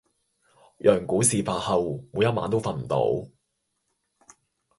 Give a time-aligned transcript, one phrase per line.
[0.79, 3.29] 羊牯事發後「每一晚都瞓唔到」。